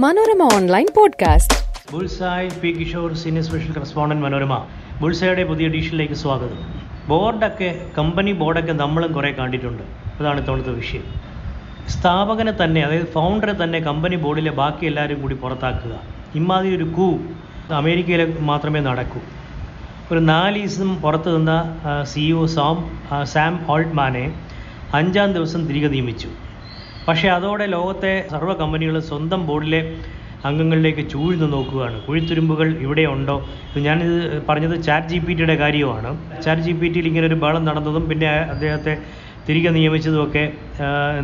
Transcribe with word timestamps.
Manorama 0.00 0.42
online 0.54 0.86
podcast. 0.96 1.56
Bullseye 1.92 2.50
P 2.60 2.68
Kishore 2.68 3.14
senior 3.14 3.44
special 3.44 3.72
correspondent 3.72 4.22
Manorama. 4.22 4.66
ബുൾസായുടെ 5.00 5.44
പുതിയ 5.44 5.66
എഡീഷനിലേക്ക് 5.66 6.14
സ്വാഗതം. 6.14 6.58
ബോർഡൊക്കെ 7.08 7.86
കമ്പനി 7.98 8.32
ബോർഡൊക്കെ 8.32 8.72
നമ്മളും 8.72 9.12
കുറേ 9.12 9.32
കണ്ടിട്ടുണ്ട്. 9.32 9.82
അതാണ് 10.20 10.40
ഇത്തവണത്തെ 10.40 10.70
വിഷയം. 10.70 11.02
സ്ഥാപകനെ 11.88 12.52
തന്നെ 12.64 12.80
അതായത് 12.80 13.06
ഫൗണ്ടറെ 13.12 13.64
തന്നെ 13.64 13.78
കമ്പനി 13.78 14.16
ബോർഡിലെ 14.16 14.50
ബാക്കി 14.50 14.86
എല്ലാവരും 14.86 15.22
കൂടി 15.22 15.34
പുറത്താക്കുക. 15.34 16.00
ഇമാതിരി 16.34 16.76
ഒരു 16.76 16.84
കൂ 16.84 17.18
അമേരിക്കയിൽ 17.72 18.36
മാത്രമേ 18.40 18.80
നടക്കൂ. 18.80 19.20
ഒരു 20.12 20.18
നാല് 20.18 20.60
ദിവസം 20.60 20.96
പുറത്തു 20.96 21.36
നിന്ന 21.36 21.76
സിഇഒ 22.02 22.46
സാം 22.46 23.00
സാം 23.24 23.66
ഓൾട്ട്മാനെ 23.68 24.32
അഞ്ചാം 24.94 25.32
ദിവസം 25.32 25.66
തിരികെ 25.66 25.88
നിയമിച്ചു. 25.88 26.28
പക്ഷേ 27.08 27.28
അതോടെ 27.34 27.66
ലോകത്തെ 27.74 28.12
സർവ 28.32 28.52
കമ്പനികളും 28.60 29.02
സ്വന്തം 29.10 29.40
ബോർഡിലെ 29.48 29.78
അംഗങ്ങളിലേക്ക് 30.48 31.02
ചൂഴ്ന്നു 31.12 31.46
നോക്കുകയാണ്. 31.52 31.96
കുഴിത്തുരുമ്പുകൾ 32.06 32.68
ഇവിടെ 32.86 33.04
ഉണ്ടോ? 33.12 33.36
ഞാനിത് 33.86 34.16
പറഞ്ഞത് 34.48 34.74
ചാറ്റ് 34.86 35.10
ജി 35.12 35.18
പി 35.26 35.32
ടിയുടെ 35.38 35.56
കാര്യമാണ് 35.62 36.10
ചാറ്റ് 36.44 36.64
ജി 36.66 36.72
പി 36.80 36.88
ടിയിൽ 36.92 37.06
ഇങ്ങനെ 37.10 37.26
ഒരു 37.30 37.38
ബഹളം 37.44 37.62
നടന്നതും 37.68 38.04
പിന്നെ 38.10 38.28
അദ്ദേഹത്തെ 38.54 38.92
തിരികെ 39.46 39.70
നിയമിച്ചതുമൊക്കെ 39.76 40.42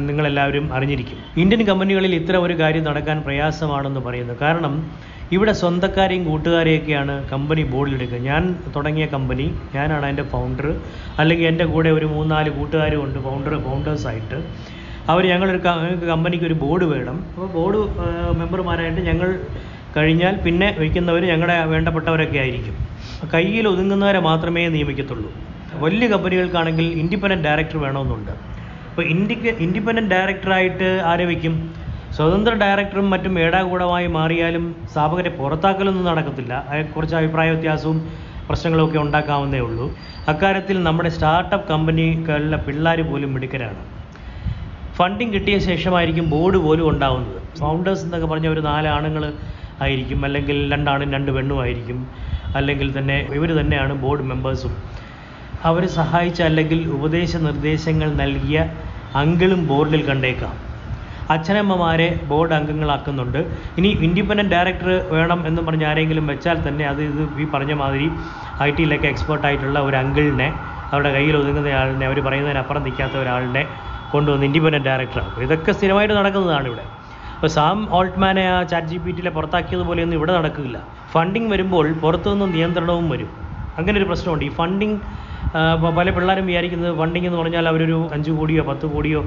നിങ്ങളെല്ലാവരും 0.06 0.66
അറിഞ്ഞിരിക്കും. 0.76 1.18
ഇന്ത്യൻ 1.42 1.62
കമ്പനികളിൽ 1.70 2.12
ഇത്ര 2.20 2.36
ഒരു 2.46 2.54
കാര്യം 2.62 2.84
നടക്കാൻ 2.88 3.18
പ്രയാസമാണെന്ന് 3.26 4.02
പറയുന്നു. 4.06 4.36
കാരണം 4.44 4.74
ഇവിടെ 5.36 5.52
സ്വന്തക്കാരെയും 5.62 6.24
കൂട്ടുകാരെയൊക്കെയാണ് 6.30 7.14
കമ്പനി 7.32 7.62
ബോർഡിലെടുക്കുക. 7.74 8.20
ഞാൻ 8.30 8.42
തുടങ്ങിയ 8.76 9.06
കമ്പനി 9.14 9.46
ഞാനാണ് 9.76 10.04
അതിന്റെ 10.08 10.26
ഫൗണ്ടർ 10.32 10.68
അല്ലെങ്കിൽ 11.20 11.46
എന്റെ 11.52 11.66
കൂടെ 11.74 11.92
ഒരു 11.98 12.08
മൂന്നാൽ 12.14 12.48
കൂട്ടുകാരും 12.58 13.02
ഉണ്ട് 13.06 13.18
ഫൗണ്ടർ 13.28 13.54
ഫൗണ്ടേഴ്സായിട്ട് 13.66 14.38
അവർ 15.12 15.22
ഞങ്ങളൊരു 15.32 15.60
ഞങ്ങൾക്ക് 15.66 16.06
കമ്പനിക്ക് 16.12 16.44
ഒരു 16.50 16.56
ബോർഡ് 16.64 16.86
വേണം. 16.92 17.16
അപ്പോൾ 17.32 17.48
ബോർഡ് 17.56 17.80
മെമ്പർമാരായിട്ട് 18.40 19.02
ഞങ്ങൾ 19.10 19.28
കഴിഞ്ഞാൽ 19.96 20.34
പിന്നെ 20.44 20.68
വയ്ക്കുന്നവർ 20.78 21.22
ഞങ്ങളുടെ 21.32 21.56
വേണ്ടപ്പെട്ടവരൊക്കെ 21.72 22.38
ആയിരിക്കും. 22.44 22.76
കയ്യിൽ 23.34 23.68
ഒതുങ്ങുന്നവരെ 23.72 24.20
മാത്രമേ 24.28 24.62
നിയമിക്കത്തുള്ളൂ. 24.74 25.30
വലിയ 25.84 26.06
കമ്പനികൾക്കാണെങ്കിൽ 26.14 26.86
ഇൻഡിപെൻഡന്റ് 27.02 27.46
ഡയറക്ടർ 27.48 27.76
വേണമെന്നുണ്ട്. 27.84 28.32
അപ്പോൾ 28.90 29.04
ഇൻഡിക്ക് 29.12 29.50
ഇൻഡിപെൻഡന്റ് 29.64 30.10
ഡയറക്ടറായിട്ട് 30.14 30.88
ആരെ 31.10 31.24
വയ്ക്കും? 31.30 31.54
സ്വതന്ത്ര 32.16 32.52
ഡയറക്ടറും 32.64 33.06
മറ്റും 33.12 33.34
ഏടാകൂടമായി 33.44 34.08
മാറിയാലും 34.16 34.64
സ്ഥാപകരെ 34.92 35.30
പുറത്താക്കലൊന്നും 35.38 36.04
നടക്കത്തില്ല. 36.10 36.52
കുറച്ച് 36.96 37.16
അഭിപ്രായ 37.20 37.48
വ്യത്യാസവും 37.54 37.98
പ്രശ്നങ്ങളൊക്കെ 38.48 38.98
ഉണ്ടാക്കാവുന്നേ 39.04 39.60
ഉള്ളൂ. 39.68 39.86
അക്കാര്യത്തിൽ 40.32 40.76
നമ്മുടെ 40.88 41.10
സ്റ്റാർട്ടപ്പ് 41.16 41.68
കമ്പനികളിലെ 41.72 42.58
പിള്ളേർ 42.66 43.00
പോലും 43.10 43.32
മിടുക്കരാണ്. 43.34 43.82
ഫണ്ടിങ് 44.98 45.32
കിട്ടിയ 45.34 45.56
ശേഷമായിരിക്കും 45.68 46.26
ബോർഡ് 46.32 46.58
പോലും 46.64 46.84
ഉണ്ടാവുന്നത്. 46.90 47.38
ഫൗണ്ടേഴ്സ് 47.60 48.04
എന്നൊക്കെ 48.06 48.26
പറഞ്ഞ 48.32 48.48
ഒരു 48.54 48.62
നാല് 48.70 48.88
ആണുങ്ങൾ 48.96 49.24
ആയിരിക്കും 49.84 50.20
അല്ലെങ്കിൽ 50.26 50.56
രണ്ടാണും 50.72 51.08
രണ്ട് 51.16 51.30
പെണ്ണും 51.36 51.58
ആയിരിക്കും 51.62 51.98
അല്ലെങ്കിൽ 52.58 52.88
തന്നെ 52.98 53.16
ഇവർ 53.36 53.50
തന്നെയാണ് 53.60 53.94
ബോർഡ് 54.02 54.26
മെമ്പേഴ്സും 54.30 54.74
അവർ 55.68 55.82
സഹായിച്ച 55.98 56.40
അല്ലെങ്കിൽ 56.48 56.80
ഉപദേശ 56.96 57.36
നിർദ്ദേശങ്ങൾ 57.46 58.08
നൽകിയ 58.22 58.58
അങ്കിളും 59.20 59.60
ബോർഡിൽ 59.70 60.02
കണ്ടേക്കാം. 60.10 60.54
അച്ഛനമ്മമാരെ 61.34 62.08
ബോർഡ് 62.30 62.54
അംഗങ്ങളാക്കുന്നുണ്ട്. 62.58 63.38
ഇനി 63.78 63.90
ഇൻഡിപെൻഡന്റ് 64.06 64.52
ഡയറക്ടർ 64.54 64.88
വേണം 65.16 65.40
എന്ന് 65.48 65.62
പറഞ്ഞ് 65.68 65.86
ആരെങ്കിലും 65.90 66.26
വെച്ചാൽ 66.32 66.58
തന്നെ 66.66 66.84
അത് 66.92 67.00
ഇത് 67.10 67.22
ഈ 67.42 67.46
പറഞ്ഞ 67.54 67.72
മാതിരി 67.82 68.08
ഐ 68.66 68.70
ടിയിലൊക്കെ 68.76 69.08
എക്സ്പേർട്ടായിട്ടുള്ള 69.12 69.78
ഒരു 69.88 69.96
അങ്കിളിനെ 70.02 70.48
അവരുടെ 70.92 71.12
കയ്യിൽ 71.16 71.36
ഒതുങ്ങുന്ന 71.40 71.70
ആളിനെ 71.80 72.06
അവർ 72.10 72.18
പറയുന്നതിനപ്പുറം 72.26 72.82
നിൽക്കാത്ത 72.88 73.16
ഒരാളിനെ 73.22 73.62
കൊണ്ടുവന്ന് 74.14 74.46
ഇൻഡിപെൻഡന്റ് 74.48 74.88
ഡയറക്ടറാണ് 74.88 75.42
ഇതൊക്കെ 75.46 75.72
സ്ഥിരമായിട്ട് 75.78 76.14
നടക്കുന്നതാണ് 76.18 76.66
ഇവിടെ. 76.70 76.84
അപ്പോൾ 77.36 77.50
സാം 77.56 77.78
ഓൾട്ട്മാനെ 77.96 78.44
ആ 78.54 78.58
ചാറ്റ് 78.72 78.90
ജി 78.90 78.98
പി 79.04 79.10
ടിയിലെ 79.16 79.30
പുറത്താക്കിയതുപോലെയൊന്നും 79.36 80.16
ഇവിടെ 80.18 80.32
നടക്കില്ല. 80.38 80.76
ഫണ്ടിങ് 81.12 81.50
വരുമ്പോൾ 81.54 81.86
പുറത്തുനിന്ന് 82.04 82.46
നിയന്ത്രണവും 82.54 83.06
വരും. 83.14 83.30
അങ്ങനെ 83.78 83.96
ഒരു 84.00 84.06
പ്രശ്നമുണ്ട്. 84.10 84.44
ഈ 84.44 84.52
ഫണ്ടിങ് 84.58 84.98
പല 85.98 86.08
പിള്ളേരും 86.16 86.46
വിചാരിക്കുന്നത് 86.50 86.92
ഫണ്ടിങ് 87.00 87.26
എന്ന് 87.30 87.38
പറഞ്ഞാൽ 87.40 87.64
അവരൊരു 87.72 87.98
അഞ്ച് 88.14 88.30
കോടിയോ 88.38 88.62
പത്ത് 88.70 88.86
കോടിയോ 88.94 89.20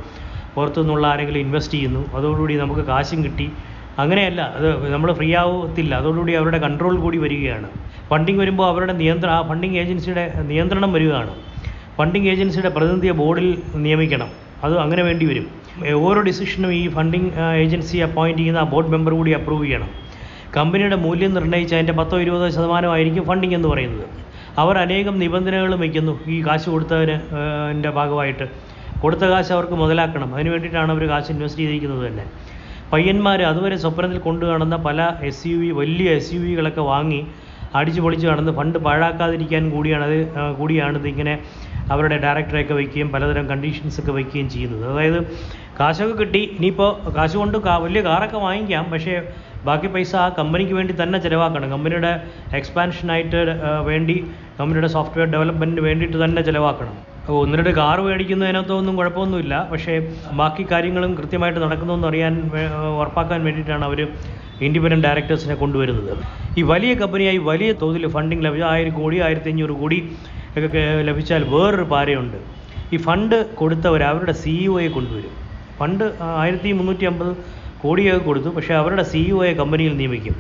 പുറത്തു 0.56 0.80
നിന്നുള്ള 0.81 1.06
ആരെങ്കിലും 1.12 1.42
ഇൻവെസ്റ്റ് 1.46 1.76
ചെയ്യുന്നു. 1.78 2.02
അതോടുകൂടി 2.18 2.53
നമുക്ക് 2.64 2.84
കാശും 2.92 3.20
കിട്ടി. 3.26 3.47
അങ്ങനെയല്ല. 4.02 4.42
അത് 4.58 4.68
നമ്മൾ 4.94 5.09
ഫ്രീ 5.20 5.30
ആവത്തില്ല. 5.42 5.94
അതോടുകൂടി 6.02 6.34
അവരുടെ 6.40 6.59
കൺട്രോൾ 6.66 6.96
കൂടി 7.03 7.18
വരികയാണ്. 7.26 7.70
ഫണ്ടിങ് 8.09 8.40
വരുമ്പോൾ 8.44 8.68
അവരുടെ 8.74 8.94
നിയന്ത്രണം 9.02 9.36
ആ 9.38 9.42
ഫണ്ടിങ് 9.52 9.78
ഏജൻസിയുടെ 9.84 10.26
നിയന്ത്രണം 10.52 10.92
വരികയാണ്. 10.97 11.34
ഫണ്ടിങ് 12.00 12.28
ഏജൻസിയുടെ 12.34 12.72
പ്രതിനിധിയെ 12.78 13.14
ബോർഡിൽ 13.22 13.50
നിയമിക്കണം. 13.86 14.30
അത് 14.63 14.75
അങ്ങനെ 14.84 15.03
വേണ്ടി 15.03 15.25
വരും. 15.25 15.47
ഓരോ 16.07 16.22
ഡിസിഷനും 16.28 16.72
ഈ 16.73 16.84
ഫണ്ടിങ് 16.90 17.31
ഏജൻസി 17.63 17.97
അപ്പോയിന്റ് 17.97 18.40
ചെയ്യുന്ന 18.40 18.62
ബോർഡ് 18.73 18.91
മെമ്പർ 18.94 19.13
കൂടി 19.13 19.31
അപ്രൂവ് 19.31 19.66
ചെയ്യണം. 19.66 19.90
കമ്പനിയുടെ 20.57 20.95
മൂല്യം 20.95 21.34
നിർണയിച്ച് 21.34 21.75
അതിന്റെ 21.75 21.94
പത്തോ 21.94 22.19
ഇരുപതോ 22.19 22.50
ശതമാനമായിരിക്കും 22.50 23.23
ഫണ്ടിങ് 23.25 23.56
എന്ന് 23.56 23.67
പറയുന്നത്. 23.67 24.06
അവർ 24.62 24.78
അനേകം 24.78 25.19
നിബന്ധനകളും 25.19 25.79
വയ്ക്കുന്നു. 25.79 26.13
ഈ 26.28 26.38
കാശ് 26.47 26.69
കൊടുത്തതിന്റെ 26.69 27.90
ഭാഗമായിട്ട്. 27.90 28.46
കൊടുത്ത 29.01 29.25
കാശ് 29.31 29.51
അവർക്ക് 29.51 29.73
മുതലാക്കണം. 29.73 30.35
അതിന് 30.35 30.50
വേണ്ടിയിട്ടാണ് 30.50 30.91
അവർ 30.91 31.03
കാശ് 31.09 31.31
ഇൻവെസ്റ്റ് 31.31 31.62
ചെയ്തിരിക്കുന്നത് 31.62 32.07
തന്നെ. 32.07 32.25
പയ്യന്മാർ 32.94 33.41
അതുവരെ 33.41 33.78
സ്വപ്നത്തിൽ 33.78 34.17
കൊണ്ടു 34.17 34.46
കാണുന്ന 34.46 34.75
പല 34.88 35.09
എസ് 35.29 35.47
യു 35.47 35.57
വി 35.57 35.69
വലിയ 35.81 36.09
എസ് 36.19 36.34
യു 36.34 36.40
വികളൊക്കെ 36.40 36.81
വാങ്ങി 36.81 37.22
അടിച്ചു 37.75 38.01
പൊളിച്ച് 38.01 38.28
നടന്ന് 38.28 38.51
ഫണ്ട് 38.51 38.79
പാഴാക്കാതിരിക്കാൻ 38.79 39.69
കൂടിയാണത് 39.69 40.17
കൂടിയാണിത് 40.57 41.07
ഇങ്ങനെ 41.07 41.39
അവരുടെ 41.91 42.17
ഡയറക്ടറെയൊക്കെ 42.17 42.73
വയ്ക്കുകയും 42.73 43.09
പലതരം 43.11 43.50
കണ്ടീഷൻസൊക്കെ 43.50 44.11
വയ്ക്കുകയും 44.11 44.50
ചെയ്യുന്നത്. 44.50 44.91
അതായത് 44.91 45.19
കാശൊക്കെ 45.79 46.16
കിട്ടി 46.16 46.39
ഇനിയിപ്പോൾ 46.39 47.11
കാശ് 47.11 47.38
കൊണ്ട് 47.38 47.57
വലിയ 47.57 48.01
കാറൊക്കെ 48.01 48.38
വാങ്ങിക്കാം 48.38 48.91
പക്ഷേ 48.91 49.22
ബാക്കി 49.66 49.88
പൈസ 49.88 50.16
ആ 50.16 50.29
കമ്പനിക്ക് 50.29 50.73
വേണ്ടി 50.73 50.94
തന്നെ 51.03 51.19
ചിലവാക്കണം. 51.19 51.72
കമ്പനിയുടെ 51.72 52.22
എക്സ്പാൻഷനായിട്ട് 52.55 53.35
വേണ്ടി 53.84 54.23
കമ്പനിയുടെ 54.59 54.88
സോഫ്റ്റ്വെയർ 54.88 55.28
ഡെവലപ്മെന്റിന് 55.31 55.81
വേണ്ടിയിട്ട് 55.81 56.23
തന്നെ 56.23 56.41
ചിലവാക്കണം. 56.41 57.06
ഒന്ന് 57.36 57.58
രണ്ട് 57.58 57.70
കാറ് 57.78 58.02
മേടിക്കുന്നതിനകത്തൊന്നും 58.02 58.96
കുഴപ്പമൊന്നുമില്ല. 58.96 59.68
പക്ഷേ 59.72 59.94
ബാക്കി 60.40 60.66
കാര്യങ്ങളും 60.72 61.12
കൃത്യമായിട്ട് 61.18 61.60
നടക്കുന്നതെന്ന് 61.60 62.08
അറിയാൻ 62.08 62.34
ഉറപ്പാക്കാൻ 63.02 63.44
വേണ്ടിയിട്ടാണ് 63.48 63.86
അവർ 63.86 64.00
ഇൻഡിപെൻഡന്റ് 64.62 65.08
ഡയറക്ടേഴ്സിനെ 65.08 65.56
കൊണ്ടുവരുന്നത്. 65.56 66.14
ഈ 66.58 66.64
വലിയ 66.72 66.94
കമ്പനിയായി 67.02 67.38
വലിയ 67.50 67.72
തോതിൽ 67.82 68.08
ഫണ്ടിങ് 68.08 68.46
ലഭിച്ച 68.46 68.64
ആയിരം 68.74 68.94
കോടി 69.00 69.18
ആയിരത്തി 69.26 69.50
അഞ്ഞൂറ് 69.50 69.72
കോടി 69.82 70.00
ഒക്കെ 70.60 70.84
ലഭിച്ചാൽ 71.10 71.44
വേറൊരു 71.54 71.86
പാരയുണ്ട്. 71.94 72.38
ഈ 72.94 72.98
ഫണ്ട് 72.98 73.38
കൊടുത്തവർ 73.59 74.04
അവരുടെ 74.04 74.32
സിഇഒയെ 74.44 74.88
കൊണ്ടുവരും. 74.88 75.34
ഫണ്ട് 75.80 76.06
ആയിരത്തി 76.42 76.72
മുന്നൂറ്റി 76.72 77.06
അമ്പത് 77.06 77.32
കോടിയൊക്കെ 77.78 78.24
കൊടുത്തു 78.26 78.50
പക്ഷേ 78.50 78.74
അവരുടെ 78.74 79.04
സിഇഒയെ 79.12 79.54
കമ്പനിയിൽ 79.54 79.94
നിയമിക്കും. 79.98 80.36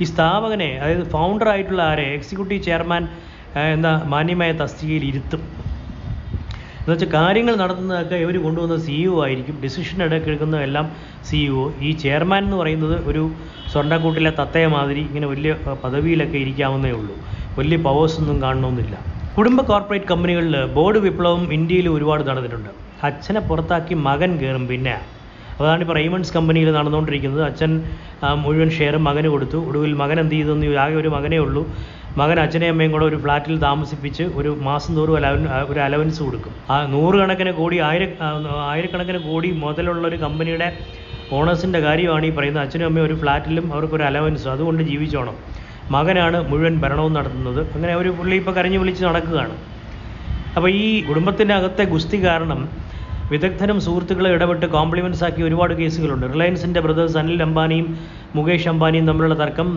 ഈ 0.00 0.04
സ്ഥാപകനെ 0.04 0.70
അതായത് 0.82 1.04
ഫൗണ്ടർ 1.14 1.48
ആയിട്ടുള്ള 1.48 1.82
ആരെ 1.90 2.06
എക്സിക്യൂട്ടീവ് 2.16 2.62
ചെയർമാൻ 2.62 3.02
എന്ന 3.74 3.88
മാന്യമായ 4.06 4.52
തസ്തികയിൽ 4.52 5.04
ഇരുത്തും. 5.04 5.42
എന്നുവെച്ചാൽ 6.88 7.10
കാര്യങ്ങൾ 7.14 7.54
നടത്തുന്നതൊക്കെ 7.56 8.16
ഇവർ 8.16 8.36
കൊണ്ടുവന്ന 8.38 8.76
സിഇഒ 8.84 9.16
ആയിരിക്കും. 9.24 9.56
ഡിസിഷൻ 9.64 9.98
എടുക്കുന്നതെല്ലാം 10.06 10.86
സിഇഒ 11.28 11.64
ഈ 11.80 11.92
ചെയർമാൻ 12.04 12.42
എന്ന് 12.46 12.56
പറയുന്നത് 12.56 12.96
ഒരു 13.10 13.22
സ്വർണക്കൂട്ടിലെ 13.72 14.32
തത്തയ 14.38 14.66
മാതിരി 14.74 15.02
ഇങ്ങനെ 15.10 15.26
വലിയ 15.32 15.50
പദവിയിലൊക്കെ 15.84 16.38
ഇരിക്കാവുന്നേ 16.44 16.92
ഉള്ളൂ. 16.92 17.16
വലിയ 17.58 17.78
പവേഴ്സ് 17.86 18.18
ഒന്നും 18.22 18.38
കാണണമെന്നില്ല. 18.42 18.94
കുടുംബ 19.36 19.60
കോർപ്പറേറ്റ് 19.62 20.08
കമ്പനികളിൽ 20.12 20.56
ബോർഡ് 20.76 20.98
വിപ്ലവം 20.98 21.42
ഇന്ത്യയിൽ 21.52 21.88
ഒരുപാട് 21.88 22.24
നടന്നിട്ടുണ്ട്. 22.30 22.70
അച്ഛനെ 23.08 23.40
പുറത്താക്കി 23.48 23.94
മകൻ 24.08 24.32
കയറും 24.40 24.64
പിന്നെ. 24.70 24.96
അതാണ് 25.60 25.80
ഇപ്പോൾ 25.84 25.96
റൈമൺസ് 26.00 26.32
കമ്പനിയിൽ 26.34 26.68
നടന്നുകൊണ്ടിരിക്കുന്നത്. 26.72 27.42
അച്ഛൻ 27.50 27.70
മുഴുവൻ 28.44 28.68
ഷെയറും 28.70 29.04
മകന് 29.04 29.28
കൊടുത്തു. 29.28 29.58
ഒടുവിൽ 29.68 29.92
മകൻ 30.02 30.18
എന്ത് 30.20 30.34
ചെയ്തെന്ന് 30.34 30.76
ആകെ 30.84 30.96
ഒരു 31.02 31.10
മകനേ 31.16 31.38
ഉള്ളൂ. 31.46 31.62
മകൻ 32.18 32.36
അച്ഛനെയും 32.42 32.74
അമ്മയും 32.74 32.92
കൂടെ 32.94 33.04
ഒരു 33.10 33.18
ഫ്ലാറ്റിൽ 33.24 33.56
താമസിപ്പിച്ച് 33.64 34.24
ഒരു 34.38 34.50
മാസം 34.68 34.92
തോറും 34.98 35.16
അലവൻ 35.20 35.42
ഒരു 35.72 35.80
അലവൻസ് 35.86 36.20
കൊടുക്കും. 36.26 36.52
ആ 36.72 36.76
നൂറുകണക്കിന് 36.94 37.52
കോടി 37.60 37.76
ആയിര 37.88 38.04
ആയിരക്കണക്കിന് 38.72 39.20
കോടി 39.28 39.48
മുതലുള്ള 39.62 40.04
ഒരു 40.10 40.18
കമ്പനിയുടെ 40.24 40.68
ഓണേഴ്സിന്റെ 41.38 41.80
കാര്യമാണ് 41.86 42.26
ഈ 42.30 42.32
പറയുന്നത്. 42.38 42.64
അച്ഛനും 42.64 42.86
അമ്മയും 42.90 43.06
ഒരു 43.08 43.16
ഫ്ലാറ്റിലും 43.22 43.66
അവർക്കൊരു 43.74 44.04
അലവൻസ് 44.10 44.46
അതുകൊണ്ട് 44.54 44.82
ജീവിച്ചോണം. 44.90 45.36
മകനാണ് 45.96 46.38
മുഴുവൻ 46.50 46.74
ഭരണവും 46.84 47.12
നടത്തുന്നത്. 47.18 47.60
അങ്ങനെ 47.74 47.92
ഒരു 48.00 48.10
പുള്ളി 48.18 48.34
ഇപ്പോൾ 48.40 48.54
കരഞ്ഞു 48.58 48.78
വിളിച്ച് 48.82 49.04
നടക്കുകയാണ്. 49.08 49.54
അപ്പോൾ 50.56 50.70
ഈ 50.82 50.88
കുടുംബത്തിന്റെ 51.08 51.54
അകത്തെ 51.60 51.84
ഗുസ്തി 51.94 52.18
കാരണം 52.26 52.60
വിദഗ്ധരും 53.32 53.78
സുഹൃത്തുക്കളും 53.86 54.32
ഇടപെട്ട് 54.36 54.66
കോംപ്ലിമെന്റ്സ് 54.76 55.24
ആക്കി 55.26 55.42
ഒരുപാട് 55.48 55.74
കേസുകളുണ്ട്. 55.80 56.26
റിലയൻസിന്റെ 56.34 56.80
ബ്രദേഴ്സ് 56.86 57.18
അനിൽ 57.22 57.42
അംബാനിയും 57.46 57.88
മുകേഷ് 58.36 58.68
അംബാനിയും 58.72 59.06
തമ്മിലുള്ള 59.10 59.36
തർക്കം 59.42 59.68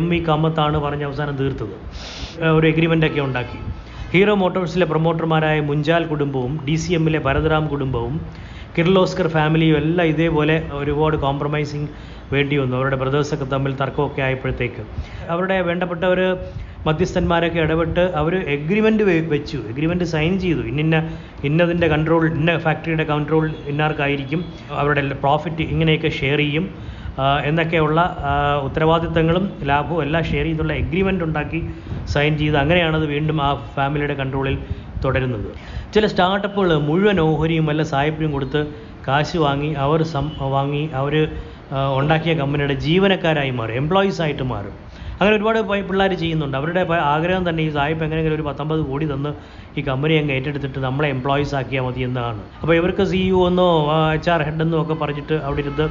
എം 0.00 0.06
വി 0.10 0.18
കാമത്താണ് 0.28 0.78
പറഞ്ഞ് 0.84 1.06
അവസാനം 1.08 1.36
തീർത്തത്. 1.40 1.76
ഒരു 2.58 2.66
എഗ്രിമെന്റൊക്കെ 2.72 3.20
ഉണ്ടാക്കി. 3.28 3.60
ഹീറോ 4.14 4.34
മോട്ടോഴ്സിലെ 4.44 4.86
പ്രൊമോട്ടർമാരായ 4.86 5.58
മുഞ്ചാൽ 5.68 6.02
കുടുംബവും 6.12 6.54
ഡി 6.66 6.74
സി 6.82 6.92
എമ്മിലെ 6.92 7.20
ഭരതറാം 7.26 7.66
കുടുംബവും 7.68 8.16
കിർലോസ്കർ 8.76 9.26
ഫാമിലിയും 9.28 9.76
എല്ലാം 9.82 10.06
ഇതേപോലെ 10.12 10.56
ഒരുപാട് 10.80 11.16
കോംപ്രമൈസിങ് 11.16 11.88
വേണ്ടി 12.34 12.56
വന്നു. 12.58 12.74
അവരുടെ 12.76 12.96
ബ്രദേഴ്സൊക്കെ 12.96 13.46
തമ്മിൽ 13.54 13.72
തർക്കമൊക്കെ 13.80 14.22
ആയപ്പോഴത്തേക്ക്. 14.26 14.82
അവരുടെ 15.32 15.56
വേണ്ടപ്പെട്ടവർ 15.68 16.20
മധ്യസ്ഥന്മാരൊക്കെ 16.86 17.60
ഇടപെട്ട് 17.60 18.00
അവർ 18.20 18.34
എഗ്രിമെന്റ് 18.54 19.02
വെച്ചു. 19.34 19.58
എഗ്രിമെന്റ് 19.70 20.06
സൈൻ 20.12 20.32
ചെയ്തു. 20.44 20.62
ഇന്നിന്ന 20.70 20.96
ഇന്നതിന്റെ 21.44 21.86
കൺട്രോൾ 21.92 22.22
ഇന്ന 22.30 22.58
ഫാക്ടറിയുടെ 22.58 23.04
കൺട്രോൾ 23.04 23.44
ഇന്നാർക്കായിരിക്കും. 23.72 24.40
അവരുടെ 24.80 25.02
പ്രോഫിറ്റ് 25.24 25.62
ഇങ്ങനെയൊക്കെ 25.74 26.08
ഷെയർ 26.20 26.38
ചെയ്യും. 26.38 26.66
എന്നൊക്കെയുള്ള 27.44 28.00
ഉത്തരവാദിത്തങ്ങളും 28.66 29.44
ലാഭവും 29.70 30.02
എല്ലാം 30.02 30.22
ഷെയർ 30.24 30.44
ചെയ്തുള്ള 30.44 30.72
എഗ്രിമെന്റ് 30.72 31.24
ഉണ്ടാക്കി 31.24 31.60
സൈൻ 32.12 32.38
ചെയ്ത് 32.38 32.56
അങ്ങനെയാണത് 32.56 33.06
വീണ്ടും 33.06 33.42
ആ 33.42 33.48
ഫാമിലിയുടെ 33.76 34.14
കൺട്രോളിൽ 34.14 34.58
തുടരുന്നത്. 35.04 35.48
ചില 35.94 36.06
സ്റ്റാർട്ടപ്പുകൾ 36.06 36.70
മുഴുവൻ 36.88 37.20
ഓഹരിയും 37.20 37.66
വല്ല 37.66 37.82
സായിപ്പിനും 37.82 38.32
കൊടുത്ത് 38.32 38.60
കാശ് 39.08 39.36
വാങ്ങി 39.36 39.70
അവർ 39.84 40.02
സം 40.12 40.26
വാങ്ങി 40.54 40.82
അവർ 41.00 41.14
ഉണ്ടാക്കിയ 41.98 42.32
കമ്പനിയുടെ 42.34 42.74
ജീവനക്കാരായി 42.86 43.50
മാറും 43.50 43.74
എംപ്ലോയീസ് 43.74 44.20
ആയിട്ട് 44.22 44.42
മാറും. 44.42 44.74
അങ്ങനെ 45.22 45.34
ഒരുപാട് 45.38 45.58
പിള്ളേർ 45.88 46.12
ചെയ്യുന്നുണ്ട്. 46.22 46.56
അവരുടെ 46.60 46.82
ആഗ്രഹം 47.14 47.42
തന്നെ 47.48 47.62
ഈ 47.62 47.70
സായിപ്പ് 47.76 48.04
എങ്ങനെയെങ്കിലും 48.06 48.36
ഒരു 48.38 48.46
പത്തൊമ്പത് 48.48 48.80
കോടി 48.90 49.06
തന്ന് 49.12 49.30
ഈ 49.78 49.82
കമ്പനി 49.88 50.14
അങ്ങ് 50.20 50.32
ഏറ്റെടുത്തിട്ട് 50.36 50.78
നമ്മളെ 50.78 51.08
എംപ്ലോയീസ് 51.16 51.54
ആക്കിയാൽ 51.58 51.84
മതി 51.86 52.00
എന്നാണ്. 52.08 52.40
അപ്പോൾ 52.62 52.74
ഇവർക്ക് 52.80 53.04
സി 53.12 53.20
യു 53.32 53.40
എന്നോ 53.48 53.68
എച്ച് 54.16 54.30
ആർ 54.30 54.42
ഹെഡ് 54.42 54.62
എന്നോ 54.62 54.78
ഒക്കെ 54.82 54.94
പറഞ്ഞിട്ട് 55.02 55.34
അവിടെ 55.46 55.60
ഇരുന്ന് 55.64 55.86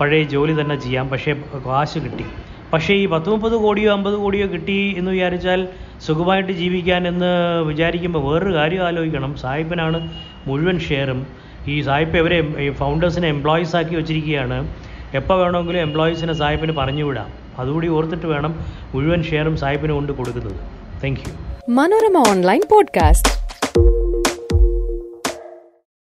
പഴയ 0.00 0.22
ജോലി 0.34 0.54
തന്നെ 0.60 0.76
ചെയ്യാം. 0.84 1.08
പക്ഷേ 1.08 1.32
കാശ് 1.66 1.98
കിട്ടി. 2.04 2.26
പക്ഷേ 2.72 2.94
ഈ 2.94 3.06
പത്ത് 3.06 3.28
മുപ്പത് 3.32 3.56
കോടിയോ 3.64 3.92
അമ്പത് 3.92 4.16
കോടിയോ 4.22 4.46
കിട്ടി 4.54 4.78
എന്ന് 4.98 5.10
വിചാരിച്ചാൽ 5.10 5.60
സുഖമായിട്ട് 6.06 6.52
ജീവിക്കാൻ 6.60 7.02
എന്ന് 7.08 7.30
വിചാരിക്കുമ്പോൾ 7.68 8.22
വേറൊരു 8.28 8.54
കാര്യം 8.54 8.82
ആലോചിക്കണം. 8.86 9.34
സായിപ്പനാണ് 9.42 9.98
മുഴുവൻ 10.48 10.78
ഷെയറും. 10.88 11.20
ഈ 11.72 11.76
സായിപ്പ് 11.88 12.16
ഇവരെ 12.22 12.38
ഫൗണ്ടേഴ്സിനെ 12.80 13.28
എംപ്ലോയീസ് 13.34 13.76
ആക്കി 13.80 13.94
വെച്ചിരിക്കുകയാണ്. 14.00 14.58
എപ്പോൾ 15.20 15.36
വേണമെങ്കിലും 15.42 15.80
എംപ്ലോയീസിനെ 15.80 16.34
സായിപ്പിന് 16.42 16.72
പറഞ്ഞു 16.80 17.04
വിടാം 17.08 17.30
അതുകൂടി 17.58 17.88
ഓർത്തിട്ട് 17.88 18.26
വേണം 18.26 18.52
മുഴുവൻ 18.94 19.22
ഷെയറും 19.22 19.56
സായിപ്പിന് 19.56 19.92
കൊണ്ട് 19.92 20.12
കൊടുക്കുന്നത് 20.12 20.58
thank 21.02 21.22
you 21.24 21.32
Manorama 21.70 22.18
online 22.30 22.62
Podcast. 22.70 23.26